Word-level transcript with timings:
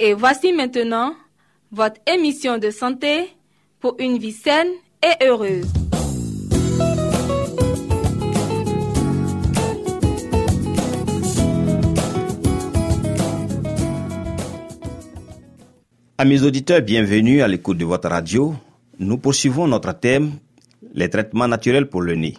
Et 0.00 0.14
voici 0.14 0.52
maintenant 0.52 1.12
votre 1.72 2.00
émission 2.06 2.56
de 2.56 2.70
santé 2.70 3.30
pour 3.80 3.96
une 3.98 4.16
vie 4.18 4.30
saine 4.32 4.68
et 5.02 5.24
heureuse. 5.26 5.66
Amis 16.16 16.42
auditeurs, 16.44 16.82
bienvenue 16.82 17.42
à 17.42 17.48
l'écoute 17.48 17.78
de 17.78 17.84
votre 17.84 18.08
radio. 18.08 18.54
Nous 19.00 19.18
poursuivons 19.18 19.66
notre 19.66 19.94
thème, 19.94 20.30
les 20.94 21.10
traitements 21.10 21.48
naturels 21.48 21.88
pour 21.88 22.02
le 22.02 22.14
nez. 22.14 22.34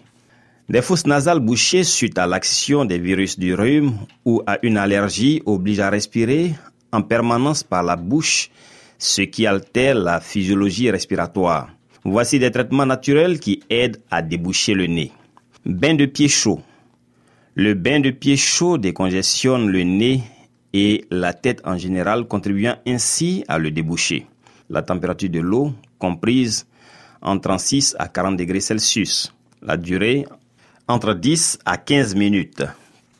Des 0.69 0.81
fosses 0.81 1.07
nasales 1.07 1.39
bouchées 1.41 1.83
suite 1.83 2.17
à 2.19 2.25
l'action 2.25 2.85
des 2.85 2.99
virus 2.99 3.37
du 3.37 3.53
rhume 3.53 3.97
ou 4.23 4.41
à 4.47 4.59
une 4.63 4.77
allergie 4.77 5.41
obligent 5.45 5.81
à 5.81 5.89
respirer 5.89 6.53
en 6.91 7.01
permanence 7.01 7.63
par 7.63 7.83
la 7.83 7.95
bouche, 7.95 8.49
ce 8.97 9.21
qui 9.21 9.45
altère 9.47 9.95
la 9.95 10.19
physiologie 10.19 10.91
respiratoire. 10.91 11.69
Voici 12.03 12.39
des 12.39 12.51
traitements 12.51 12.85
naturels 12.85 13.39
qui 13.39 13.61
aident 13.69 14.01
à 14.09 14.21
déboucher 14.21 14.73
le 14.73 14.87
nez. 14.87 15.11
Bain 15.65 15.93
de 15.93 16.05
pied 16.05 16.27
chaud. 16.27 16.61
Le 17.55 17.73
bain 17.73 17.99
de 17.99 18.09
pied 18.09 18.37
chaud 18.37 18.77
décongestionne 18.77 19.69
le 19.69 19.83
nez 19.83 20.21
et 20.73 21.05
la 21.09 21.33
tête 21.33 21.61
en 21.65 21.77
général, 21.77 22.25
contribuant 22.25 22.75
ainsi 22.87 23.43
à 23.47 23.57
le 23.57 23.71
déboucher. 23.71 24.25
La 24.69 24.81
température 24.81 25.29
de 25.29 25.39
l'eau 25.39 25.73
comprise 25.97 26.67
entre 27.21 27.49
36 27.49 27.95
à 27.99 28.07
40 28.07 28.37
degrés 28.37 28.61
Celsius. 28.61 29.33
La 29.61 29.77
durée 29.77 30.25
entre 30.87 31.13
10 31.13 31.59
à 31.65 31.77
15 31.77 32.15
minutes. 32.15 32.63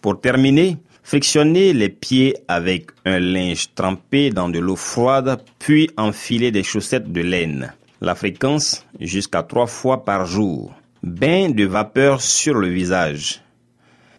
Pour 0.02 0.22
terminer, 0.22 0.78
frictionnez 1.10 1.74
les 1.74 1.90
pieds 1.90 2.36
avec 2.48 2.92
un 3.04 3.18
linge 3.18 3.74
trempé 3.74 4.30
dans 4.30 4.48
de 4.48 4.60
l'eau 4.60 4.76
froide, 4.76 5.42
puis 5.58 5.90
enfilez 5.98 6.52
des 6.52 6.62
chaussettes 6.62 7.12
de 7.12 7.22
laine. 7.22 7.74
La 8.00 8.14
fréquence 8.14 8.86
jusqu'à 9.00 9.42
trois 9.42 9.66
fois 9.66 10.06
par 10.06 10.28
jour. 10.28 10.72
Bain 11.02 11.50
de 11.50 11.66
vapeur 11.66 12.22
sur 12.22 12.54
le 12.54 12.68
visage. 12.68 13.42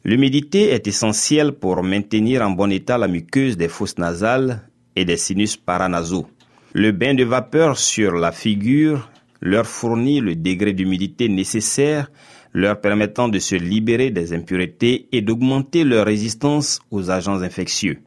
L'humidité 0.05 0.71
est 0.71 0.89
essentielle 0.89 1.53
pour 1.53 1.81
maintenir 1.85 2.43
en 2.43 2.51
bon 2.51 2.73
état 2.73 2.99
la 2.99 3.07
muqueuse 3.07 3.57
des 3.57 3.69
fosses 3.69 3.99
nasales 3.99 4.69
et 4.97 5.05
des 5.05 5.17
sinus 5.17 5.57
paranasaux. 5.57 6.27
Le 6.73 6.91
bain 6.91 7.15
de 7.15 7.23
vapeur 7.23 7.79
sur 7.79 8.17
la 8.17 8.33
figure 8.33 9.09
leur 9.41 9.67
fournit 9.67 10.19
le 10.19 10.35
degré 10.35 10.73
d'humidité 10.73 11.29
nécessaire, 11.29 12.11
leur 12.53 12.81
permettant 12.81 13.29
de 13.29 13.39
se 13.39 13.55
libérer 13.55 14.11
des 14.11 14.33
impuretés 14.33 15.09
et 15.13 15.21
d'augmenter 15.21 15.85
leur 15.85 16.07
résistance 16.07 16.81
aux 16.91 17.11
agents 17.11 17.43
infectieux. 17.43 18.01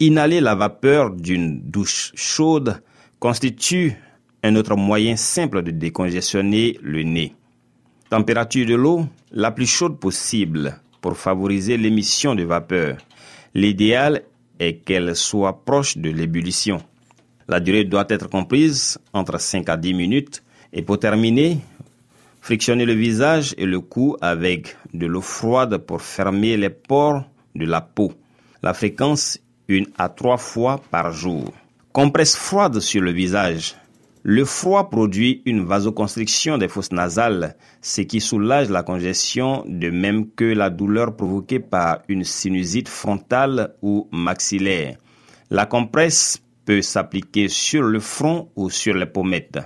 Inhaler 0.00 0.40
la 0.40 0.54
vapeur 0.54 1.10
d'une 1.10 1.60
douche 1.60 2.12
chaude 2.14 2.82
constitue 3.18 3.96
un 4.42 4.56
autre 4.56 4.76
moyen 4.76 5.16
simple 5.16 5.62
de 5.62 5.70
décongestionner 5.70 6.78
le 6.82 7.02
nez. 7.02 7.34
Température 8.10 8.66
de 8.66 8.74
l'eau 8.74 9.06
la 9.32 9.50
plus 9.50 9.66
chaude 9.66 9.98
possible 9.98 10.80
pour 11.00 11.16
favoriser 11.16 11.76
l'émission 11.76 12.34
de 12.34 12.44
vapeur. 12.44 12.98
L'idéal 13.54 14.22
est 14.58 14.84
qu'elle 14.84 15.16
soit 15.16 15.64
proche 15.64 15.96
de 15.96 16.10
l'ébullition. 16.10 16.82
La 17.48 17.60
durée 17.60 17.84
doit 17.84 18.06
être 18.08 18.28
comprise 18.28 18.98
entre 19.12 19.40
5 19.40 19.68
à 19.68 19.76
10 19.76 19.94
minutes 19.94 20.42
et 20.72 20.82
pour 20.82 20.98
terminer, 20.98 21.58
frictionnez 22.46 22.84
le 22.84 22.92
visage 22.92 23.56
et 23.58 23.66
le 23.66 23.80
cou 23.80 24.16
avec 24.20 24.76
de 24.94 25.06
l'eau 25.06 25.20
froide 25.20 25.78
pour 25.78 26.00
fermer 26.00 26.56
les 26.56 26.70
pores 26.70 27.24
de 27.56 27.66
la 27.66 27.80
peau. 27.80 28.12
La 28.62 28.72
fréquence 28.72 29.40
une 29.66 29.88
à 29.98 30.08
trois 30.08 30.36
fois 30.36 30.80
par 30.92 31.10
jour. 31.10 31.52
Compresse 31.90 32.36
froide 32.36 32.78
sur 32.78 33.02
le 33.02 33.10
visage. 33.10 33.74
Le 34.22 34.44
froid 34.44 34.90
produit 34.90 35.42
une 35.44 35.64
vasoconstriction 35.64 36.56
des 36.56 36.68
fosses 36.68 36.92
nasales, 36.92 37.56
ce 37.82 38.02
qui 38.02 38.20
soulage 38.20 38.70
la 38.70 38.84
congestion 38.84 39.64
de 39.66 39.90
même 39.90 40.30
que 40.30 40.44
la 40.44 40.70
douleur 40.70 41.16
provoquée 41.16 41.58
par 41.58 42.02
une 42.06 42.22
sinusite 42.22 42.88
frontale 42.88 43.74
ou 43.82 44.06
maxillaire. 44.12 44.98
La 45.50 45.66
compresse 45.66 46.40
peut 46.64 46.80
s'appliquer 46.80 47.48
sur 47.48 47.82
le 47.82 47.98
front 47.98 48.50
ou 48.54 48.70
sur 48.70 48.94
les 48.94 49.06
pommettes. 49.06 49.58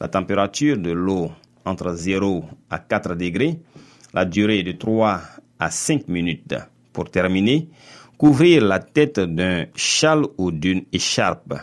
La 0.00 0.08
température 0.08 0.76
de 0.76 0.90
l'eau 0.90 1.30
entre 1.64 1.94
0 1.94 2.44
à 2.70 2.78
4 2.78 3.14
degrés, 3.14 3.60
la 4.12 4.24
durée 4.24 4.62
de 4.62 4.72
3 4.72 5.20
à 5.58 5.70
5 5.70 6.08
minutes. 6.08 6.54
Pour 6.92 7.10
terminer, 7.10 7.68
couvrir 8.18 8.64
la 8.64 8.78
tête 8.78 9.20
d'un 9.20 9.66
châle 9.74 10.24
ou 10.38 10.50
d'une 10.50 10.84
écharpe 10.92 11.54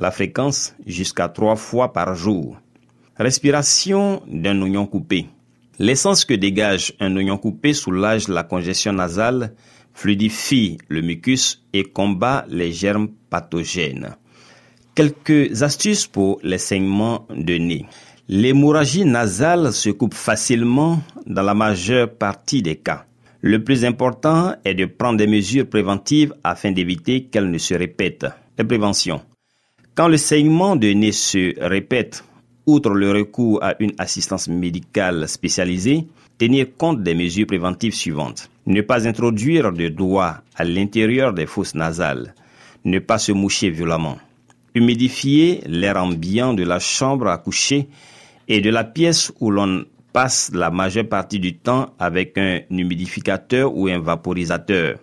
la 0.00 0.10
fréquence 0.10 0.74
jusqu'à 0.86 1.28
trois 1.28 1.56
fois 1.56 1.92
par 1.92 2.14
jour. 2.14 2.56
Respiration 3.16 4.22
d'un 4.26 4.60
oignon 4.62 4.86
coupé. 4.86 5.26
L'essence 5.78 6.24
que 6.24 6.34
dégage 6.34 6.94
un 7.00 7.14
oignon 7.16 7.36
coupé 7.36 7.74
soulage 7.74 8.28
la 8.28 8.42
congestion 8.42 8.94
nasale, 8.94 9.54
fluidifie 9.92 10.78
le 10.88 11.02
mucus 11.02 11.62
et 11.72 11.84
combat 11.84 12.46
les 12.48 12.72
germes 12.72 13.10
pathogènes. 13.28 14.16
Quelques 14.94 15.62
astuces 15.62 16.06
pour 16.06 16.40
les 16.42 16.58
saignements 16.58 17.26
de 17.30 17.58
nez. 17.58 17.86
L'hémorragie 18.32 19.04
nasale 19.04 19.72
se 19.72 19.90
coupe 19.90 20.14
facilement 20.14 21.02
dans 21.26 21.42
la 21.42 21.52
majeure 21.52 22.08
partie 22.08 22.62
des 22.62 22.76
cas. 22.76 23.04
Le 23.40 23.64
plus 23.64 23.84
important 23.84 24.54
est 24.64 24.74
de 24.74 24.84
prendre 24.84 25.18
des 25.18 25.26
mesures 25.26 25.68
préventives 25.68 26.32
afin 26.44 26.70
d'éviter 26.70 27.24
qu'elles 27.24 27.50
ne 27.50 27.58
se 27.58 27.74
répètent. 27.74 28.26
Les 28.56 28.62
préventions. 28.62 29.20
Quand 29.96 30.06
le 30.06 30.16
saignement 30.16 30.76
de 30.76 30.92
nez 30.92 31.10
se 31.10 31.58
répète, 31.60 32.22
outre 32.66 32.90
le 32.90 33.10
recours 33.10 33.64
à 33.64 33.74
une 33.80 33.94
assistance 33.98 34.46
médicale 34.46 35.28
spécialisée, 35.28 36.06
tenir 36.38 36.68
compte 36.78 37.02
des 37.02 37.16
mesures 37.16 37.48
préventives 37.48 37.96
suivantes. 37.96 38.48
Ne 38.64 38.82
pas 38.82 39.08
introduire 39.08 39.72
de 39.72 39.88
doigts 39.88 40.36
à 40.54 40.62
l'intérieur 40.62 41.32
des 41.34 41.46
fosses 41.46 41.74
nasales. 41.74 42.32
Ne 42.84 43.00
pas 43.00 43.18
se 43.18 43.32
moucher 43.32 43.70
violemment. 43.70 44.18
Humidifier 44.76 45.62
l'air 45.66 45.96
ambiant 45.96 46.54
de 46.54 46.62
la 46.62 46.78
chambre 46.78 47.26
à 47.26 47.38
coucher 47.38 47.88
et 48.50 48.60
de 48.60 48.68
la 48.68 48.82
pièce 48.82 49.32
où 49.38 49.52
l'on 49.52 49.84
passe 50.12 50.50
la 50.52 50.70
majeure 50.70 51.08
partie 51.08 51.38
du 51.38 51.56
temps 51.56 51.94
avec 52.00 52.36
un 52.36 52.58
humidificateur 52.68 53.72
ou 53.72 53.86
un 53.86 54.00
vaporisateur. 54.00 54.98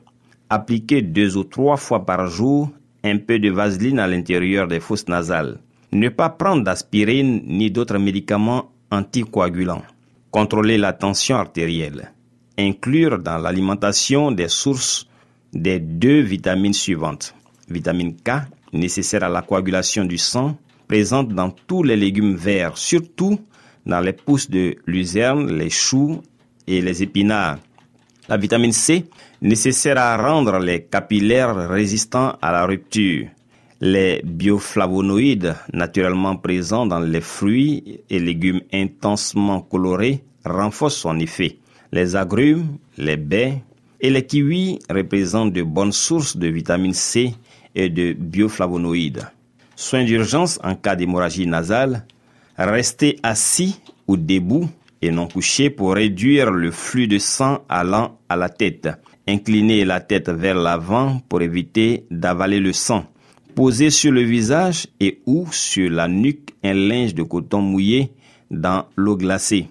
Appliquer 0.49 1.01
deux 1.01 1.38
ou 1.38 1.45
trois 1.45 1.77
fois 1.77 2.05
par 2.05 2.27
jour 2.27 2.69
un 3.05 3.17
peu 3.19 3.39
de 3.39 3.49
vaseline 3.49 3.99
à 3.99 4.07
l'intérieur 4.07 4.67
des 4.67 4.81
fosses 4.81 5.07
nasales. 5.07 5.59
Ne 5.94 6.09
pas 6.09 6.29
prendre 6.29 6.65
d'aspirine 6.65 7.41
ni 7.45 7.71
d'autres 7.71 7.97
médicaments 7.97 8.69
anticoagulants. 8.91 9.83
Contrôler 10.29 10.77
la 10.77 10.91
tension 10.91 11.38
artérielle. 11.38 12.11
Inclure 12.59 13.17
dans 13.17 13.38
l'alimentation 13.38 14.31
des 14.31 14.49
sources 14.49 15.07
des 15.53 15.79
deux 15.79 16.19
vitamines 16.19 16.73
suivantes. 16.73 17.33
Vitamine 17.69 18.17
K, 18.17 18.41
nécessaire 18.73 19.23
à 19.23 19.29
la 19.29 19.41
coagulation 19.41 20.03
du 20.03 20.17
sang, 20.17 20.57
présente 20.87 21.29
dans 21.29 21.49
tous 21.49 21.83
les 21.83 21.95
légumes 21.95 22.35
verts, 22.35 22.77
surtout 22.77 23.39
dans 23.85 23.99
les 23.99 24.13
pousses 24.13 24.49
de 24.49 24.75
luzerne, 24.85 25.51
les 25.51 25.69
choux 25.69 26.21
et 26.67 26.81
les 26.81 27.03
épinards. 27.03 27.59
La 28.29 28.37
vitamine 28.37 28.73
C, 28.73 29.05
nécessaire 29.41 29.97
à 29.97 30.17
rendre 30.17 30.59
les 30.59 30.83
capillaires 30.83 31.69
résistants 31.69 32.37
à 32.41 32.51
la 32.51 32.65
rupture. 32.65 33.27
Les 33.79 34.21
bioflavonoïdes, 34.23 35.55
naturellement 35.71 36.35
présents 36.35 36.85
dans 36.85 36.99
les 36.99 37.21
fruits 37.21 38.01
et 38.09 38.19
légumes 38.19 38.61
intensement 38.73 39.61
colorés, 39.61 40.23
renforcent 40.43 40.97
son 40.97 41.19
effet. 41.19 41.57
Les 41.91 42.15
agrumes, 42.15 42.77
les 42.97 43.17
baies 43.17 43.61
et 44.01 44.09
les 44.09 44.25
kiwis 44.25 44.79
représentent 44.89 45.53
de 45.53 45.63
bonnes 45.63 45.91
sources 45.91 46.35
de 46.35 46.47
vitamine 46.47 46.93
C 46.93 47.33
et 47.75 47.89
de 47.89 48.13
bioflavonoïdes. 48.13 49.27
Soins 49.79 50.06
d'urgence 50.06 50.59
en 50.63 50.74
cas 50.74 50.95
d'hémorragie 50.95 51.45
nasale, 51.45 52.03
restez 52.57 53.19
assis 53.21 53.79
ou 54.07 54.18
debout 54.18 54.68
et 55.03 55.12
non 55.12 55.27
couché 55.27 55.69
pour 55.69 55.94
réduire 55.94 56.50
le 56.50 56.71
flux 56.71 57.07
de 57.07 57.19
sang 57.19 57.59
allant 57.69 58.18
à 58.27 58.35
la 58.35 58.50
tête. 58.50 58.89
Inclinez 59.27 59.85
la 59.85 60.00
tête 60.00 60.29
vers 60.29 60.56
l'avant 60.56 61.21
pour 61.29 61.44
éviter 61.44 62.06
d'avaler 62.09 62.59
le 62.59 62.74
sang. 62.74 63.06
Posez 63.53 63.91
sur 63.91 64.12
le 64.12 64.21
visage 64.21 64.88
et 65.00 65.21
ou 65.27 65.45
sur 65.51 65.91
la 65.91 66.07
nuque 66.07 66.56
un 66.63 66.73
linge 66.73 67.13
de 67.13 67.21
coton 67.21 67.62
mouillé 67.62 68.12
dans 68.50 68.85
l'eau 68.95 69.15
glacée. 69.15 69.68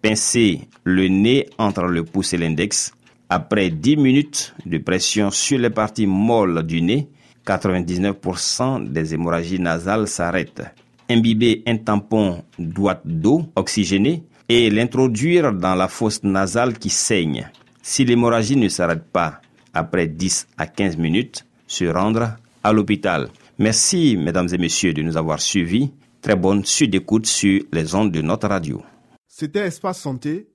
Pincez 0.00 0.60
le 0.84 1.08
nez 1.08 1.48
entre 1.58 1.82
le 1.82 2.04
pouce 2.04 2.32
et 2.32 2.38
l'index. 2.38 2.92
Après 3.28 3.70
10 3.70 3.96
minutes 3.96 4.54
de 4.64 4.78
pression 4.78 5.32
sur 5.32 5.58
les 5.58 5.70
parties 5.70 6.06
molles 6.06 6.62
du 6.62 6.80
nez, 6.80 7.08
99% 7.46 8.88
des 8.88 9.14
hémorragies 9.14 9.60
nasales 9.60 10.08
s'arrêtent. 10.08 10.62
Imbibez 11.08 11.62
un 11.66 11.78
tampon 11.78 12.44
droite 12.58 13.02
d'eau 13.04 13.46
oxygénée 13.56 14.24
et 14.48 14.70
l'introduire 14.70 15.52
dans 15.52 15.74
la 15.74 15.88
fosse 15.88 16.22
nasale 16.22 16.78
qui 16.78 16.90
saigne. 16.90 17.50
Si 17.82 18.04
l'hémorragie 18.04 18.56
ne 18.56 18.68
s'arrête 18.68 19.04
pas 19.04 19.40
après 19.72 20.06
10 20.06 20.48
à 20.58 20.66
15 20.66 20.96
minutes, 20.96 21.46
se 21.66 21.84
rendre 21.84 22.36
à 22.62 22.72
l'hôpital. 22.72 23.28
Merci, 23.58 24.16
mesdames 24.16 24.48
et 24.52 24.58
messieurs, 24.58 24.92
de 24.92 25.02
nous 25.02 25.16
avoir 25.16 25.40
suivis. 25.40 25.90
Très 26.20 26.36
bonne 26.36 26.64
suite 26.64 26.90
d'écoute 26.90 27.26
sur 27.26 27.62
les 27.72 27.94
ondes 27.94 28.12
de 28.12 28.20
notre 28.20 28.48
radio. 28.48 28.82
C'était 29.26 29.66
Espace 29.66 30.00
Santé, 30.00 30.48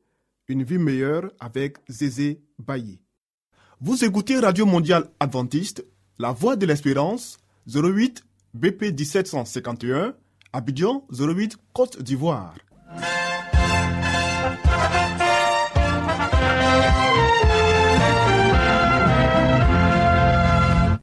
une 0.47 0.63
vie 0.63 0.77
meilleure 0.77 1.31
avec 1.39 1.77
Zézé 1.87 2.41
Bailly. 2.59 2.99
Vous 3.79 4.03
écoutez 4.03 4.39
Radio 4.39 4.65
Mondiale 4.65 5.09
Adventiste, 5.19 5.85
La 6.19 6.31
Voix 6.31 6.55
de 6.55 6.67
l'Espérance, 6.67 7.39
08 7.67 8.23
BP 8.53 8.91
1751, 8.95 10.13
Abidjan 10.53 11.07
08 11.11 11.57
Côte 11.73 12.03
d'Ivoire. 12.03 12.53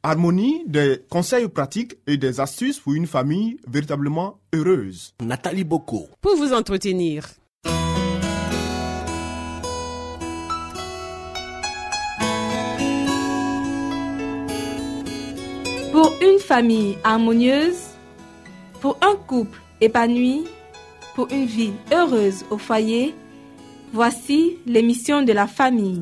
Harmonie, 0.01 0.63
des 0.65 1.03
conseils 1.09 1.49
pratiques 1.49 1.97
et 2.07 2.15
des 2.15 2.39
astuces 2.39 2.79
pour 2.79 2.93
une 2.93 3.05
famille 3.05 3.57
véritablement 3.67 4.39
heureuse. 4.53 5.13
Nathalie 5.21 5.65
Boko. 5.65 6.07
Pour 6.21 6.37
vous 6.37 6.53
entretenir. 6.53 7.27
Pour 16.01 16.15
une 16.19 16.39
famille 16.39 16.97
harmonieuse, 17.03 17.77
pour 18.79 18.97
un 19.03 19.15
couple 19.15 19.61
épanoui, 19.81 20.47
pour 21.13 21.27
une 21.31 21.45
vie 21.45 21.73
heureuse 21.93 22.43
au 22.49 22.57
foyer, 22.57 23.13
voici 23.93 24.57
l'émission 24.65 25.21
de 25.21 25.31
la 25.31 25.45
famille. 25.45 26.01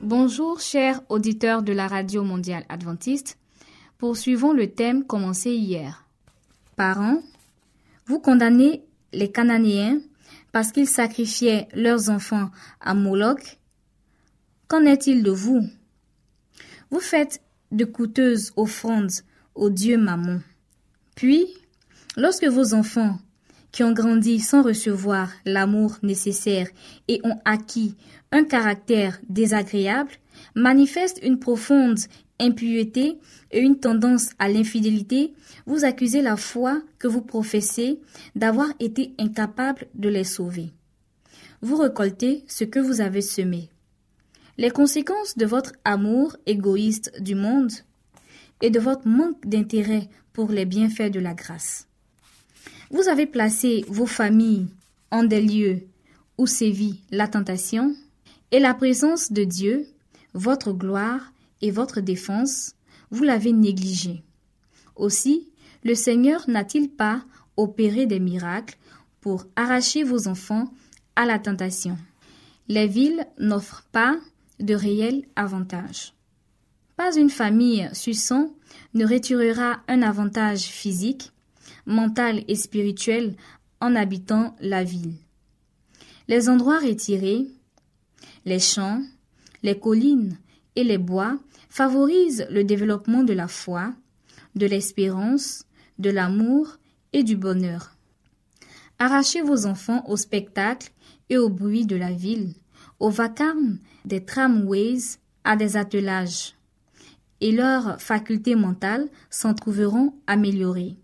Bonjour 0.00 0.58
chers 0.58 1.02
auditeurs 1.10 1.62
de 1.62 1.74
la 1.74 1.86
Radio 1.86 2.24
mondiale 2.24 2.64
adventiste. 2.70 3.36
Poursuivons 3.98 4.54
le 4.54 4.70
thème 4.70 5.04
commencé 5.04 5.50
hier. 5.50 6.06
Parents, 6.76 7.20
vous 8.06 8.20
condamnez 8.20 8.87
les 9.12 9.30
Cananéens 9.30 10.00
parce 10.52 10.72
qu'ils 10.72 10.88
sacrifiaient 10.88 11.68
leurs 11.74 12.10
enfants 12.10 12.50
à 12.80 12.94
Moloch. 12.94 13.58
Qu'en 14.66 14.84
est-il 14.84 15.22
de 15.22 15.30
vous? 15.30 15.68
Vous 16.90 17.00
faites 17.00 17.40
de 17.70 17.84
coûteuses 17.84 18.52
offrandes 18.56 19.12
au 19.54 19.70
dieu 19.70 19.98
Mammon. 19.98 20.40
Puis, 21.14 21.46
lorsque 22.16 22.46
vos 22.46 22.74
enfants, 22.74 23.18
qui 23.72 23.84
ont 23.84 23.92
grandi 23.92 24.40
sans 24.40 24.62
recevoir 24.62 25.30
l'amour 25.44 25.98
nécessaire 26.02 26.68
et 27.06 27.20
ont 27.24 27.38
acquis 27.44 27.96
un 28.32 28.44
caractère 28.44 29.18
désagréable, 29.28 30.12
manifestent 30.54 31.20
une 31.22 31.38
profonde 31.38 31.98
impureté 32.40 33.18
et 33.50 33.60
une 33.60 33.78
tendance 33.78 34.30
à 34.38 34.48
l'infidélité, 34.48 35.32
vous 35.66 35.84
accusez 35.84 36.22
la 36.22 36.36
foi 36.36 36.80
que 36.98 37.08
vous 37.08 37.22
professez 37.22 37.98
d'avoir 38.34 38.68
été 38.80 39.14
incapable 39.18 39.86
de 39.94 40.08
les 40.08 40.24
sauver. 40.24 40.70
Vous 41.60 41.76
récoltez 41.76 42.44
ce 42.46 42.64
que 42.64 42.78
vous 42.78 43.00
avez 43.00 43.22
semé. 43.22 43.68
Les 44.56 44.70
conséquences 44.70 45.36
de 45.36 45.46
votre 45.46 45.72
amour 45.84 46.36
égoïste 46.46 47.12
du 47.20 47.34
monde 47.34 47.72
et 48.60 48.70
de 48.70 48.80
votre 48.80 49.06
manque 49.06 49.46
d'intérêt 49.46 50.08
pour 50.32 50.50
les 50.50 50.64
bienfaits 50.64 51.10
de 51.10 51.20
la 51.20 51.34
grâce. 51.34 51.86
Vous 52.90 53.08
avez 53.08 53.26
placé 53.26 53.84
vos 53.88 54.06
familles 54.06 54.68
en 55.10 55.24
des 55.24 55.40
lieux 55.40 55.82
où 56.38 56.46
sévit 56.46 57.02
la 57.10 57.28
tentation 57.28 57.94
et 58.50 58.60
la 58.60 58.74
présence 58.74 59.32
de 59.32 59.44
Dieu, 59.44 59.86
votre 60.34 60.72
gloire 60.72 61.32
et 61.60 61.70
votre 61.70 62.00
défense, 62.00 62.74
vous 63.10 63.24
l'avez 63.24 63.52
négligé. 63.52 64.22
Aussi, 64.96 65.48
le 65.84 65.94
Seigneur 65.94 66.48
n'a-t-il 66.48 66.90
pas 66.90 67.24
opéré 67.56 68.06
des 68.06 68.20
miracles 68.20 68.78
pour 69.20 69.46
arracher 69.56 70.04
vos 70.04 70.28
enfants 70.28 70.72
à 71.16 71.26
la 71.26 71.38
tentation 71.38 71.96
Les 72.68 72.86
villes 72.86 73.26
n'offrent 73.38 73.86
pas 73.92 74.18
de 74.60 74.74
réels 74.74 75.24
avantages. 75.36 76.14
Pas 76.96 77.16
une 77.16 77.30
famille 77.30 77.88
suçant 77.92 78.52
ne 78.94 79.06
retirera 79.06 79.80
un 79.88 80.02
avantage 80.02 80.62
physique, 80.62 81.32
mental 81.86 82.44
et 82.48 82.56
spirituel 82.56 83.36
en 83.80 83.94
habitant 83.94 84.56
la 84.60 84.84
ville. 84.84 85.14
Les 86.26 86.48
endroits 86.48 86.80
retirés, 86.80 87.46
les 88.44 88.58
champs, 88.58 89.00
les 89.62 89.78
collines 89.78 90.38
et 90.76 90.84
les 90.84 90.98
bois 90.98 91.38
favorisent 91.68 92.46
le 92.50 92.64
développement 92.64 93.22
de 93.22 93.32
la 93.32 93.48
foi, 93.48 93.94
de 94.54 94.66
l'espérance, 94.66 95.64
de 95.98 96.10
l'amour 96.10 96.78
et 97.12 97.22
du 97.22 97.36
bonheur. 97.36 97.96
Arrachez 98.98 99.42
vos 99.42 99.66
enfants 99.66 100.04
au 100.08 100.16
spectacle 100.16 100.90
et 101.30 101.38
au 101.38 101.48
bruit 101.48 101.86
de 101.86 101.96
la 101.96 102.12
ville, 102.12 102.54
au 102.98 103.10
vacarme 103.10 103.78
des 104.04 104.24
tramways 104.24 105.18
à 105.44 105.56
des 105.56 105.76
attelages, 105.76 106.54
et 107.40 107.52
leurs 107.52 108.00
facultés 108.00 108.56
mentales 108.56 109.08
s'en 109.30 109.54
trouveront 109.54 110.14
améliorées. 110.26 110.96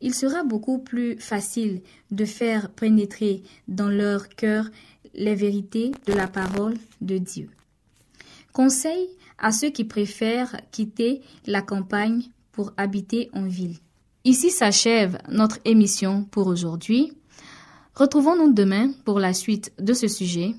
Il 0.00 0.14
sera 0.14 0.44
beaucoup 0.44 0.78
plus 0.78 1.18
facile 1.18 1.82
de 2.10 2.24
faire 2.24 2.70
pénétrer 2.70 3.42
dans 3.66 3.88
leur 3.88 4.28
cœur 4.28 4.70
les 5.14 5.34
vérités 5.34 5.90
de 6.06 6.12
la 6.12 6.28
parole 6.28 6.74
de 7.00 7.18
Dieu. 7.18 7.50
Conseil 8.52 9.08
à 9.38 9.52
ceux 9.52 9.70
qui 9.70 9.84
préfèrent 9.84 10.60
quitter 10.72 11.22
la 11.46 11.62
campagne 11.62 12.22
pour 12.52 12.72
habiter 12.76 13.30
en 13.32 13.46
ville. 13.46 13.76
Ici 14.24 14.50
s'achève 14.50 15.18
notre 15.28 15.58
émission 15.64 16.24
pour 16.24 16.48
aujourd'hui. 16.48 17.12
Retrouvons-nous 17.94 18.52
demain 18.52 18.92
pour 19.04 19.20
la 19.20 19.32
suite 19.32 19.72
de 19.78 19.92
ce 19.92 20.08
sujet. 20.08 20.54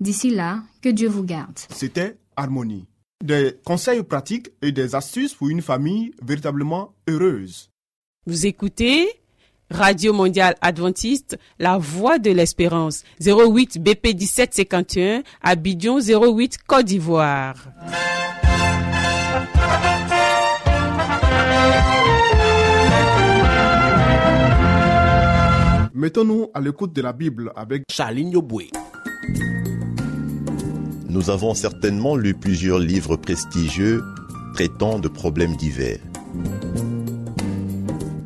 D'ici 0.00 0.30
là, 0.30 0.62
que 0.82 0.88
Dieu 0.88 1.08
vous 1.08 1.24
garde. 1.24 1.58
C'était 1.70 2.16
Harmonie. 2.36 2.86
Des 3.24 3.56
conseils 3.64 4.02
pratiques 4.02 4.50
et 4.62 4.72
des 4.72 4.94
astuces 4.94 5.34
pour 5.34 5.48
une 5.48 5.62
famille 5.62 6.12
véritablement 6.22 6.94
heureuse. 7.08 7.70
Vous 8.26 8.46
écoutez 8.46 9.08
Radio 9.70 10.12
Mondiale 10.12 10.54
Adventiste, 10.60 11.38
La 11.58 11.76
Voix 11.78 12.18
de 12.18 12.30
l'Espérance, 12.30 13.02
08 13.20 13.82
BP 13.82 14.14
1751, 14.14 15.22
Abidjan 15.42 15.98
08 15.98 16.58
Côte 16.66 16.84
d'Ivoire. 16.86 17.56
Mettons-nous 25.94 26.50
à 26.54 26.60
l'écoute 26.60 26.92
de 26.92 27.02
la 27.02 27.12
Bible 27.12 27.52
avec 27.56 27.84
Charline 27.90 28.30
Yoboué. 28.30 28.70
Nous 31.08 31.30
avons 31.30 31.54
certainement 31.54 32.14
lu 32.14 32.34
plusieurs 32.34 32.78
livres 32.78 33.16
prestigieux 33.16 34.04
traitant 34.54 34.98
de 34.98 35.08
problèmes 35.08 35.56
divers. 35.56 35.98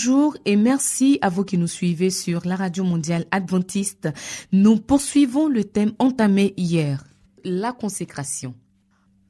Bonjour 0.00 0.36
et 0.44 0.54
merci 0.54 1.18
à 1.22 1.28
vous 1.28 1.42
qui 1.42 1.58
nous 1.58 1.66
suivez 1.66 2.10
sur 2.10 2.46
la 2.46 2.54
radio 2.54 2.84
mondiale 2.84 3.26
adventiste. 3.32 4.08
Nous 4.52 4.76
poursuivons 4.76 5.48
le 5.48 5.64
thème 5.64 5.92
entamé 5.98 6.54
hier, 6.56 7.04
la 7.42 7.72
consécration. 7.72 8.54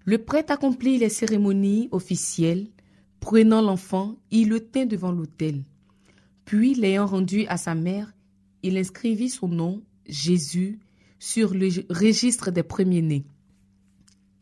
Le 0.04 0.18
prêtre 0.18 0.52
accomplit 0.52 0.98
les 0.98 1.08
cérémonies 1.08 1.88
officielles. 1.90 2.66
Prenant 3.18 3.62
l'enfant, 3.62 4.16
il 4.30 4.50
le 4.50 4.60
tint 4.60 4.84
devant 4.84 5.10
l'autel. 5.10 5.64
Puis, 6.44 6.74
l'ayant 6.74 7.06
rendu 7.06 7.46
à 7.46 7.56
sa 7.56 7.74
mère, 7.74 8.12
il 8.62 8.76
inscrivit 8.76 9.30
son 9.30 9.48
nom, 9.48 9.82
Jésus, 10.04 10.80
sur 11.18 11.54
le 11.54 11.70
registre 11.88 12.50
des 12.50 12.62
premiers-nés. 12.62 13.24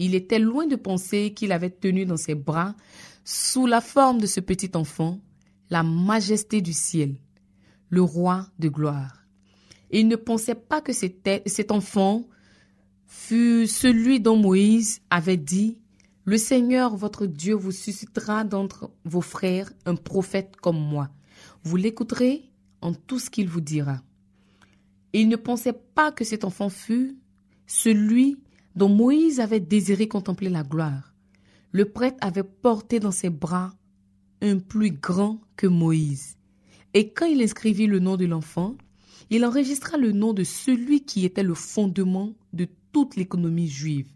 Il 0.01 0.17
était 0.17 0.41
loin 0.41 0.67
de 0.67 0.75
penser 0.75 1.35
qu'il 1.35 1.53
avait 1.53 1.71
tenu 1.71 2.05
dans 2.05 2.17
ses 2.17 2.35
bras, 2.35 2.75
sous 3.23 3.69
la 3.69 3.81
forme 3.81 4.21
de 4.21 4.27
ce 4.27 4.41
petit 4.41 4.73
enfant, 4.75 5.21
la 5.71 5.83
majesté 5.83 6.61
du 6.61 6.73
ciel, 6.73 7.17
le 7.89 8.03
roi 8.03 8.47
de 8.59 8.69
gloire. 8.69 9.27
Il 9.91 10.09
ne 10.09 10.17
pensait 10.17 10.55
pas 10.55 10.81
que 10.81 10.93
cet 10.93 11.71
enfant 11.71 12.27
fut 13.07 13.67
celui 13.67 14.21
dont 14.21 14.37
Moïse 14.37 15.01
avait 15.11 15.37
dit 15.37 15.79
Le 16.25 16.39
Seigneur 16.39 16.97
votre 16.97 17.27
Dieu 17.27 17.55
vous 17.55 17.73
suscitera 17.73 18.45
d'entre 18.45 18.91
vos 19.05 19.21
frères 19.21 19.73
un 19.85 19.95
prophète 19.95 20.57
comme 20.57 20.79
moi. 20.79 21.11
Vous 21.63 21.77
l'écouterez 21.77 22.51
en 22.81 22.93
tout 22.93 23.19
ce 23.19 23.31
qu'il 23.31 23.49
vous 23.49 23.61
dira. 23.61 24.03
Il 25.13 25.29
ne 25.29 25.37
pensait 25.37 25.73
pas 25.73 26.13
que 26.13 26.25
cet 26.25 26.45
enfant 26.45 26.69
fût 26.69 27.17
celui 27.67 28.39
dont 28.75 28.89
Moïse 28.89 29.41
avait 29.41 29.61
désiré 29.61 30.09
contempler 30.09 30.51
la 30.51 30.63
gloire. 30.63 31.15
Le 31.73 31.87
prêtre 31.87 32.19
avait 32.21 32.43
porté 32.43 33.01
dans 33.01 33.11
ses 33.11 33.31
bras 33.31 33.73
un 34.43 34.59
plus 34.59 34.91
grand 34.91 35.41
que 35.57 35.67
Moïse. 35.67 36.37
Et 36.95 37.11
quand 37.11 37.27
il 37.27 37.43
inscrivit 37.43 37.87
le 37.87 37.99
nom 37.99 38.17
de 38.17 38.27
l'enfant, 38.27 38.77
il 39.31 39.45
enregistra 39.45 39.97
le 39.97 40.13
nom 40.13 40.33
de 40.33 40.45
celui 40.45 41.05
qui 41.05 41.25
était 41.25 41.43
le 41.43 41.55
fondement 41.55 42.33
de 42.53 42.69
toute 42.93 43.17
l'économie 43.17 43.69
juive. 43.69 44.07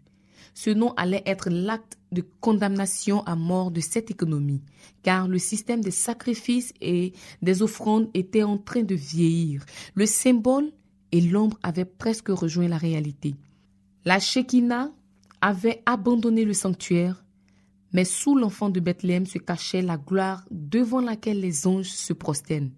Ce 0.53 0.69
nom 0.69 0.93
allait 0.97 1.23
être 1.25 1.49
l'acte 1.49 1.97
de 2.11 2.23
condamnation 2.41 3.23
à 3.23 3.35
mort 3.35 3.71
de 3.71 3.79
cette 3.79 4.11
économie, 4.11 4.61
car 5.03 5.27
le 5.27 5.37
système 5.37 5.81
des 5.81 5.91
sacrifices 5.91 6.73
et 6.81 7.13
des 7.41 7.61
offrandes 7.61 8.09
était 8.13 8.43
en 8.43 8.57
train 8.57 8.83
de 8.83 8.95
vieillir. 8.95 9.65
Le 9.95 10.05
symbole 10.05 10.71
et 11.11 11.21
l'ombre 11.21 11.57
avaient 11.63 11.85
presque 11.85 12.29
rejoint 12.29 12.67
la 12.67 12.77
réalité. 12.77 13.35
La 14.03 14.19
Shekinah 14.19 14.91
avait 15.41 15.81
abandonné 15.85 16.43
le 16.43 16.53
sanctuaire 16.53 17.23
mais 17.93 18.05
sous 18.05 18.35
l'enfant 18.35 18.69
de 18.69 18.79
Bethléem 18.79 19.25
se 19.25 19.37
cachait 19.37 19.81
la 19.81 19.97
gloire 19.97 20.45
devant 20.49 21.01
laquelle 21.01 21.39
les 21.39 21.67
anges 21.67 21.89
se 21.89 22.13
prosternent. 22.13 22.71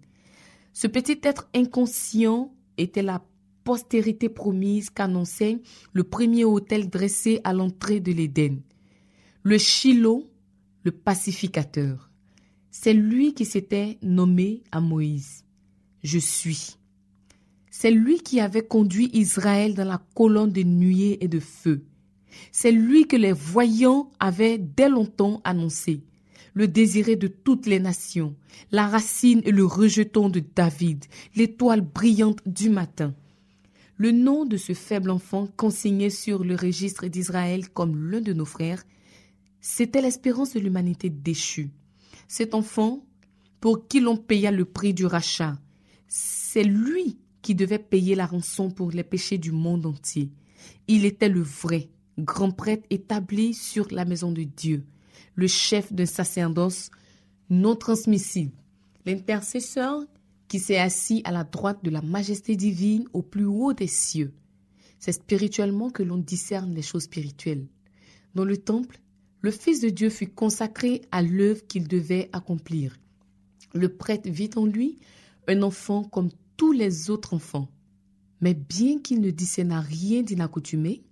Ce 0.72 0.86
petit 0.86 1.20
être 1.22 1.48
inconscient 1.54 2.52
était 2.76 3.02
la 3.02 3.24
postérité 3.62 4.28
promise 4.28 4.90
qu'annonçait 4.90 5.60
le 5.92 6.04
premier 6.04 6.44
autel 6.44 6.90
dressé 6.90 7.40
à 7.44 7.52
l'entrée 7.52 8.00
de 8.00 8.12
l'Éden. 8.12 8.60
Le 9.42 9.58
Shiloh, 9.58 10.30
le 10.82 10.90
pacificateur. 10.90 12.10
C'est 12.70 12.92
lui 12.92 13.34
qui 13.34 13.44
s'était 13.44 13.98
nommé 14.02 14.62
à 14.72 14.80
Moïse. 14.80 15.44
Je 16.02 16.18
suis. 16.18 16.76
C'est 17.70 17.90
lui 17.90 18.18
qui 18.18 18.40
avait 18.40 18.66
conduit 18.66 19.10
Israël 19.14 19.74
dans 19.74 19.84
la 19.84 20.02
colonne 20.14 20.52
de 20.52 20.62
nuée 20.62 21.18
et 21.24 21.28
de 21.28 21.40
feu. 21.40 21.84
C'est 22.52 22.72
lui 22.72 23.06
que 23.06 23.16
les 23.16 23.32
voyants 23.32 24.10
avaient 24.20 24.58
dès 24.58 24.88
longtemps 24.88 25.40
annoncé, 25.44 26.02
le 26.54 26.68
désiré 26.68 27.16
de 27.16 27.26
toutes 27.26 27.66
les 27.66 27.80
nations, 27.80 28.34
la 28.70 28.86
racine 28.86 29.42
et 29.44 29.50
le 29.50 29.64
rejeton 29.64 30.28
de 30.28 30.40
David, 30.40 31.04
l'étoile 31.36 31.80
brillante 31.80 32.40
du 32.46 32.70
matin. 32.70 33.14
Le 33.96 34.10
nom 34.10 34.44
de 34.44 34.56
ce 34.56 34.72
faible 34.72 35.10
enfant 35.10 35.48
consigné 35.56 36.10
sur 36.10 36.44
le 36.44 36.56
registre 36.56 37.06
d'Israël 37.06 37.68
comme 37.68 38.10
l'un 38.10 38.20
de 38.20 38.32
nos 38.32 38.44
frères, 38.44 38.82
c'était 39.60 40.02
l'espérance 40.02 40.54
de 40.54 40.60
l'humanité 40.60 41.10
déchue. 41.10 41.70
Cet 42.28 42.54
enfant, 42.54 43.04
pour 43.60 43.86
qui 43.86 44.00
l'on 44.00 44.16
paya 44.16 44.50
le 44.50 44.64
prix 44.64 44.94
du 44.94 45.06
rachat, 45.06 45.56
c'est 46.08 46.64
lui 46.64 47.18
qui 47.42 47.54
devait 47.54 47.78
payer 47.78 48.14
la 48.14 48.26
rançon 48.26 48.70
pour 48.70 48.90
les 48.90 49.04
péchés 49.04 49.38
du 49.38 49.52
monde 49.52 49.86
entier. 49.86 50.30
Il 50.88 51.04
était 51.04 51.28
le 51.28 51.42
vrai, 51.42 51.88
grand 52.18 52.50
prêtre 52.50 52.86
établi 52.90 53.54
sur 53.54 53.88
la 53.90 54.04
maison 54.04 54.32
de 54.32 54.42
Dieu, 54.42 54.84
le 55.34 55.46
chef 55.46 55.92
d'un 55.92 56.06
sacerdoce 56.06 56.90
non 57.50 57.76
transmissible, 57.76 58.52
l'intercesseur 59.06 60.02
qui 60.48 60.58
s'est 60.58 60.78
assis 60.78 61.22
à 61.24 61.32
la 61.32 61.44
droite 61.44 61.82
de 61.82 61.90
la 61.90 62.02
majesté 62.02 62.56
divine 62.56 63.06
au 63.12 63.22
plus 63.22 63.46
haut 63.46 63.72
des 63.72 63.86
cieux. 63.86 64.32
C'est 64.98 65.12
spirituellement 65.12 65.90
que 65.90 66.02
l'on 66.02 66.18
discerne 66.18 66.74
les 66.74 66.82
choses 66.82 67.04
spirituelles. 67.04 67.66
Dans 68.34 68.44
le 68.44 68.56
temple, 68.56 69.00
le 69.40 69.50
Fils 69.50 69.80
de 69.80 69.90
Dieu 69.90 70.08
fut 70.08 70.28
consacré 70.28 71.02
à 71.10 71.22
l'œuvre 71.22 71.66
qu'il 71.66 71.86
devait 71.86 72.30
accomplir. 72.32 72.96
Le 73.74 73.88
prêtre 73.88 74.28
vit 74.30 74.50
en 74.56 74.64
lui 74.64 74.98
un 75.48 75.62
enfant 75.62 76.04
comme 76.04 76.30
tous 76.56 76.72
les 76.72 77.10
autres 77.10 77.34
enfants. 77.34 77.68
Mais 78.40 78.54
bien 78.54 79.00
qu'il 79.00 79.20
ne 79.20 79.30
discernât 79.30 79.80
rien 79.80 80.22
d'inaccoutumé, 80.22 81.02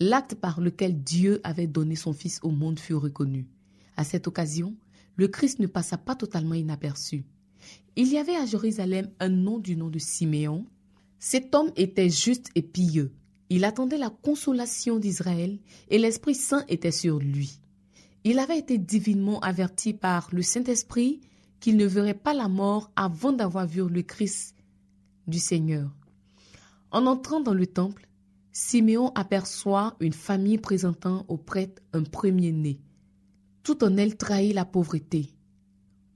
l'acte 0.00 0.34
par 0.34 0.60
lequel 0.60 1.02
Dieu 1.02 1.40
avait 1.44 1.66
donné 1.66 1.94
son 1.94 2.12
Fils 2.12 2.40
au 2.42 2.50
monde 2.50 2.80
fut 2.80 2.94
reconnu. 2.94 3.46
À 3.96 4.04
cette 4.04 4.26
occasion, 4.26 4.74
le 5.16 5.28
Christ 5.28 5.58
ne 5.58 5.66
passa 5.66 5.98
pas 5.98 6.14
totalement 6.14 6.54
inaperçu. 6.54 7.24
Il 7.96 8.08
y 8.08 8.16
avait 8.16 8.36
à 8.36 8.46
Jérusalem 8.46 9.10
un 9.20 9.28
nom 9.28 9.58
du 9.58 9.76
nom 9.76 9.88
de 9.88 9.98
Siméon. 9.98 10.66
Cet 11.18 11.54
homme 11.54 11.70
était 11.76 12.08
juste 12.08 12.48
et 12.54 12.62
pieux. 12.62 13.12
Il 13.50 13.64
attendait 13.64 13.98
la 13.98 14.10
consolation 14.10 14.98
d'Israël 14.98 15.58
et 15.90 15.98
l'Esprit 15.98 16.34
Saint 16.34 16.64
était 16.68 16.92
sur 16.92 17.18
lui. 17.18 17.60
Il 18.24 18.38
avait 18.38 18.58
été 18.58 18.78
divinement 18.78 19.40
averti 19.40 19.92
par 19.92 20.28
le 20.32 20.40
Saint-Esprit 20.40 21.20
qu'il 21.58 21.76
ne 21.76 21.84
verrait 21.84 22.14
pas 22.14 22.32
la 22.32 22.48
mort 22.48 22.90
avant 22.96 23.32
d'avoir 23.32 23.66
vu 23.66 23.86
le 23.86 24.02
Christ 24.02 24.54
du 25.26 25.38
Seigneur. 25.38 25.90
En 26.90 27.06
entrant 27.06 27.40
dans 27.40 27.54
le 27.54 27.66
temple, 27.66 28.08
Siméon 28.52 29.12
aperçoit 29.14 29.96
une 30.00 30.12
famille 30.12 30.58
présentant 30.58 31.24
au 31.28 31.36
prêtre 31.36 31.82
un 31.92 32.02
premier-né. 32.02 32.80
Tout 33.62 33.84
en 33.84 33.96
elle 33.96 34.16
trahit 34.16 34.54
la 34.54 34.64
pauvreté. 34.64 35.30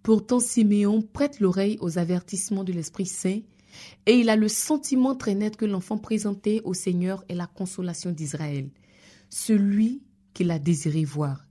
Pourtant 0.02 0.40
Siméon 0.40 1.00
prête 1.00 1.38
l'oreille 1.38 1.78
aux 1.80 1.98
avertissements 1.98 2.64
de 2.64 2.72
l'Esprit 2.72 3.06
Saint 3.06 3.40
et 4.06 4.18
il 4.18 4.28
a 4.28 4.36
le 4.36 4.48
sentiment 4.48 5.14
très 5.14 5.34
net 5.34 5.56
que 5.56 5.64
l'enfant 5.64 5.98
présenté 5.98 6.60
au 6.64 6.74
Seigneur 6.74 7.24
est 7.28 7.34
la 7.34 7.46
consolation 7.46 8.10
d'Israël, 8.10 8.68
celui 9.30 10.02
qu'il 10.32 10.50
a 10.50 10.58
désiré 10.58 11.04
voir. 11.04 11.46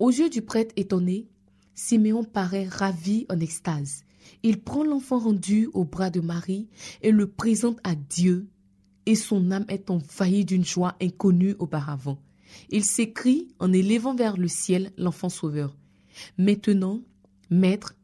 Aux 0.00 0.10
yeux 0.10 0.30
du 0.30 0.42
prêtre 0.42 0.74
étonné, 0.76 1.28
Siméon 1.74 2.24
paraît 2.24 2.68
ravi 2.68 3.26
en 3.30 3.38
extase. 3.38 4.04
Il 4.42 4.60
prend 4.60 4.84
l'enfant 4.84 5.18
rendu 5.18 5.68
au 5.74 5.84
bras 5.84 6.10
de 6.10 6.20
Marie 6.20 6.68
et 7.02 7.12
le 7.12 7.28
présente 7.28 7.78
à 7.84 7.94
Dieu 7.94 8.48
et 9.06 9.14
son 9.14 9.50
âme 9.50 9.66
est 9.68 9.90
envahie 9.90 10.44
d'une 10.44 10.64
joie 10.64 10.96
inconnue 11.00 11.54
auparavant. 11.58 12.18
Il 12.70 12.84
s'écrie 12.84 13.48
en 13.58 13.72
élevant 13.72 14.14
vers 14.14 14.36
le 14.36 14.48
ciel 14.48 14.92
l'enfant 14.96 15.28
sauveur. 15.28 15.76
Maintenant, 16.38 17.00
Maître, 17.50 17.94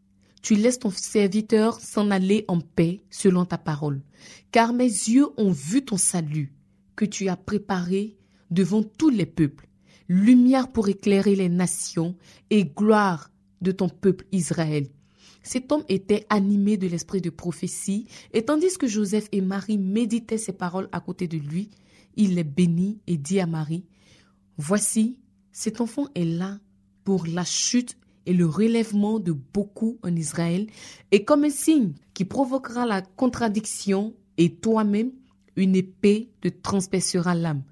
tu 0.43 0.55
laisses 0.55 0.79
ton 0.79 0.91
serviteur 0.91 1.81
s'en 1.81 2.11
aller 2.11 2.45
en 2.49 2.61
paix 2.61 3.03
selon 3.11 3.45
ta 3.45 3.59
parole, 3.59 4.01
car 4.53 4.73
mes 4.73 4.85
yeux 4.85 5.29
ont 5.37 5.53
vu 5.53 5.85
ton 5.85 5.97
salut, 5.97 6.53
que 6.97 7.05
tu 7.05 7.29
as 7.29 7.37
préparé 7.37 8.17
devant 8.51 8.83
tous 8.83 9.11
les 9.11 9.27
peuples, 9.27 9.69
lumière 10.09 10.73
pour 10.73 10.89
éclairer 10.89 11.37
les 11.37 11.49
nations 11.49 12.17
et 12.51 12.65
gloire 12.65 13.31
de 13.61 13.73
ton 13.73 13.89
peuple 13.89 14.27
Israël. 14.33 14.89
Cet 15.43 15.73
homme 15.73 15.85
était 15.89 16.27
animé 16.29 16.77
de 16.77 16.87
l'esprit 16.87 17.21
de 17.21 17.31
prophétie, 17.31 18.07
et 18.33 18.45
tandis 18.45 18.77
que 18.77 18.87
Joseph 18.87 19.29
et 19.33 19.41
Marie 19.41 19.79
méditaient 19.79 20.39
ces 20.39 20.53
paroles 20.53 20.89
à 20.93 21.01
côté 21.01 21.29
de 21.29 21.39
lui, 21.39 21.71
il 22.17 22.35
les 22.35 22.45
bénit 22.45 23.01
et 23.07 23.17
dit 23.17 23.41
à 23.41 23.47
Marie, 23.47 23.85
Voici, 24.57 25.19
cet 25.53 25.81
enfant 25.81 26.07
est 26.15 26.25
là 26.25 26.59
pour 27.05 27.27
la 27.27 27.45
chute 27.45 27.97
et 28.27 28.35
le 28.35 28.47
relèvement 28.47 29.19
de 29.19 29.33
beaucoup 29.33 29.99
en 30.03 30.15
Israël, 30.15 30.67
et 31.11 31.25
comme 31.25 31.45
un 31.45 31.51
signe 31.51 31.95
qui 32.15 32.25
provoquera 32.25 32.87
la 32.87 33.03
contradiction, 33.03 34.15
et 34.37 34.55
toi-même, 34.55 35.13
une 35.57 35.75
épée 35.75 36.31
te 36.41 36.49
transpercera 36.49 37.35
l'âme, 37.35 37.63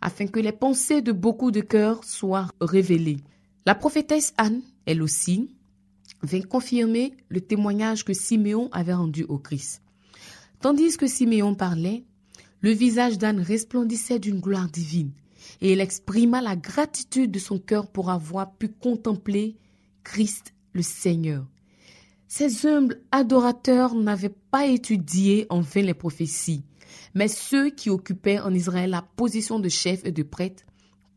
afin 0.00 0.26
que 0.26 0.40
les 0.40 0.52
pensées 0.52 1.02
de 1.02 1.12
beaucoup 1.12 1.50
de 1.50 1.60
cœurs 1.60 2.04
soient 2.04 2.48
révélées. 2.60 3.18
La 3.66 3.74
prophétesse 3.74 4.32
Anne, 4.38 4.62
elle 4.86 5.02
aussi, 5.02 5.54
vint 6.22 6.42
confirmer 6.42 7.14
le 7.28 7.40
témoignage 7.40 8.04
que 8.04 8.12
Siméon 8.12 8.68
avait 8.72 8.94
rendu 8.94 9.24
au 9.24 9.38
Christ. 9.38 9.82
Tandis 10.60 10.96
que 10.96 11.06
Siméon 11.06 11.54
parlait, 11.54 12.04
le 12.60 12.70
visage 12.70 13.18
d'Anne 13.18 13.40
resplendissait 13.40 14.18
d'une 14.18 14.40
gloire 14.40 14.68
divine, 14.68 15.12
et 15.60 15.72
elle 15.72 15.80
exprima 15.80 16.42
la 16.42 16.56
gratitude 16.56 17.30
de 17.30 17.38
son 17.38 17.58
cœur 17.58 17.86
pour 17.86 18.10
avoir 18.10 18.52
pu 18.54 18.68
contempler 18.68 19.56
Christ 20.04 20.54
le 20.72 20.82
Seigneur. 20.82 21.46
Ces 22.28 22.66
humbles 22.66 23.00
adorateurs 23.10 23.94
n'avaient 23.94 24.34
pas 24.50 24.66
étudié 24.66 25.46
en 25.48 25.60
vain 25.60 25.82
les 25.82 25.94
prophéties, 25.94 26.62
mais 27.14 27.28
ceux 27.28 27.70
qui 27.70 27.90
occupaient 27.90 28.38
en 28.38 28.54
Israël 28.54 28.90
la 28.90 29.02
position 29.02 29.58
de 29.58 29.68
chef 29.68 30.04
et 30.04 30.12
de 30.12 30.22
prêtre, 30.22 30.62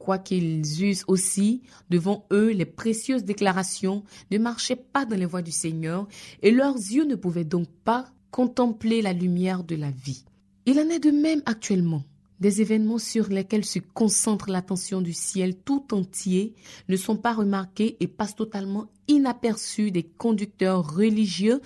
quoiqu'ils 0.03 0.83
eussent 0.83 1.05
aussi 1.07 1.61
devant 1.89 2.25
eux 2.31 2.51
les 2.51 2.65
précieuses 2.65 3.23
déclarations, 3.23 4.03
ne 4.31 4.37
marchaient 4.37 4.75
pas 4.75 5.05
dans 5.05 5.15
les 5.15 5.25
voies 5.25 5.41
du 5.41 5.51
Seigneur, 5.51 6.07
et 6.41 6.51
leurs 6.51 6.75
yeux 6.75 7.05
ne 7.05 7.15
pouvaient 7.15 7.45
donc 7.45 7.67
pas 7.85 8.07
contempler 8.29 9.01
la 9.01 9.13
lumière 9.13 9.63
de 9.63 9.75
la 9.75 9.91
vie. 9.91 10.25
Il 10.65 10.79
en 10.79 10.89
est 10.89 10.99
de 10.99 11.11
même 11.11 11.41
actuellement. 11.45 12.03
Des 12.39 12.59
événements 12.59 12.97
sur 12.97 13.29
lesquels 13.29 13.63
se 13.63 13.79
concentre 13.79 14.49
l'attention 14.49 14.99
du 14.99 15.13
ciel 15.13 15.55
tout 15.55 15.93
entier 15.93 16.53
ne 16.89 16.97
sont 16.97 17.15
pas 17.15 17.33
remarqués 17.33 17.95
et 18.01 18.07
passent 18.07 18.35
totalement 18.35 18.87
inaperçus 19.07 19.91
des 19.91 20.03
conducteurs 20.03 20.95
religieux 20.95 21.61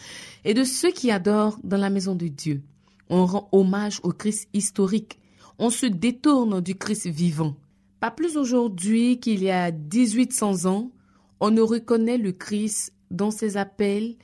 et 0.45 0.53
de 0.53 0.63
ceux 0.63 0.91
qui 0.91 1.09
adorent 1.09 1.57
dans 1.63 1.77
la 1.77 1.89
maison 1.89 2.13
de 2.13 2.27
Dieu. 2.27 2.61
On 3.09 3.25
rend 3.25 3.49
hommage 3.51 3.99
au 4.03 4.11
Christ 4.11 4.49
historique. 4.53 5.19
On 5.57 5.71
se 5.71 5.87
détourne 5.87 6.61
du 6.61 6.75
Christ 6.75 7.07
vivant. 7.07 7.55
Pas 7.99 8.11
plus 8.11 8.37
aujourd'hui 8.37 9.19
qu'il 9.19 9.41
y 9.41 9.49
a 9.49 9.71
1800 9.71 10.65
ans, 10.65 10.91
on 11.39 11.49
ne 11.49 11.61
reconnaît 11.61 12.19
le 12.19 12.31
Christ 12.31 12.93
dans 13.09 13.31
ses 13.31 13.57
appels 13.57 14.15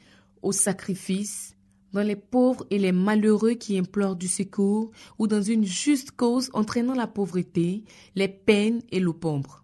au 0.43 0.51
sacrifice, 0.51 1.55
dans 1.91 2.03
les 2.03 2.15
pauvres 2.15 2.65
et 2.69 2.77
les 2.77 2.91
malheureux 2.91 3.53
qui 3.53 3.77
implorent 3.77 4.15
du 4.15 4.27
secours, 4.27 4.91
ou 5.17 5.27
dans 5.27 5.41
une 5.41 5.63
juste 5.63 6.11
cause 6.11 6.51
entraînant 6.53 6.93
la 6.93 7.07
pauvreté, 7.07 7.83
les 8.15 8.27
peines 8.27 8.81
et 8.91 8.99
l'opombre. 8.99 9.63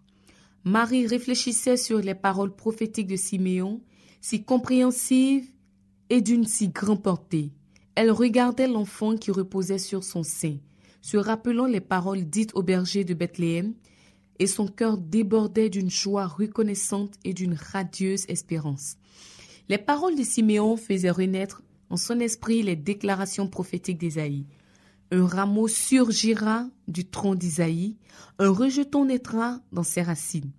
Marie 0.64 1.06
réfléchissait 1.06 1.76
sur 1.76 2.00
les 2.00 2.14
paroles 2.14 2.54
prophétiques 2.54 3.06
de 3.06 3.16
Siméon, 3.16 3.80
si 4.20 4.44
compréhensives 4.44 5.48
et 6.08 6.20
d'une 6.20 6.46
si 6.46 6.68
grande 6.68 7.02
portée. 7.02 7.52
Elle 7.94 8.10
regardait 8.10 8.68
l'enfant 8.68 9.16
qui 9.16 9.30
reposait 9.30 9.78
sur 9.78 10.02
son 10.02 10.22
sein, 10.22 10.56
se 11.00 11.16
rappelant 11.16 11.66
les 11.66 11.80
paroles 11.80 12.24
dites 12.24 12.54
au 12.54 12.62
berger 12.62 13.04
de 13.04 13.14
Bethléem, 13.14 13.74
et 14.40 14.46
son 14.46 14.66
cœur 14.66 14.96
débordait 14.96 15.68
d'une 15.68 15.90
joie 15.90 16.26
reconnaissante 16.26 17.14
et 17.24 17.34
d'une 17.34 17.54
radieuse 17.54 18.24
espérance. 18.28 18.96
Les 19.68 19.78
paroles 19.78 20.16
de 20.16 20.24
Siméon 20.24 20.76
faisaient 20.76 21.10
renaître 21.10 21.62
en 21.90 21.96
son 21.96 22.18
esprit 22.18 22.62
les 22.62 22.74
déclarations 22.74 23.46
prophétiques 23.46 23.98
d'Ésaïe. 23.98 24.46
Un 25.12 25.26
rameau 25.26 25.68
surgira 25.68 26.66
du 26.88 27.04
tronc 27.04 27.34
d'Isaïe, 27.34 27.98
un 28.38 28.50
rejeton 28.50 29.04
naîtra 29.04 29.60
dans 29.72 29.82
ses 29.82 30.02
racines. 30.02 30.50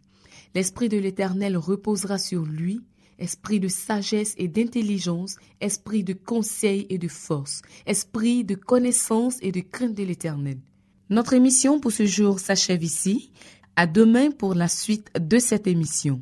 L'Esprit 0.54 0.90
de 0.90 0.98
l'Éternel 0.98 1.58
reposera 1.58 2.18
sur 2.20 2.44
lui, 2.44 2.82
esprit 3.18 3.60
de 3.60 3.68
sagesse 3.68 4.36
et 4.38 4.48
d'intelligence, 4.48 5.38
esprit 5.60 6.04
de 6.04 6.14
conseil 6.14 6.86
et 6.90 6.98
de 6.98 7.08
force, 7.08 7.62
esprit 7.86 8.44
de 8.44 8.56
connaissance 8.56 9.38
et 9.42 9.52
de 9.52 9.62
crainte 9.62 9.96
de 9.96 10.04
l'Éternel. 10.04 10.60
Notre 11.12 11.34
émission 11.34 11.82
pour 11.82 11.92
ce 11.92 12.06
jour 12.06 12.40
s'achève 12.40 12.84
ici. 12.84 13.32
À 13.76 13.88
demain 13.88 14.32
pour 14.32 14.54
la 14.54 14.68
suite 14.68 15.10
de 15.20 15.40
cette 15.40 15.68
émission. 15.68 16.22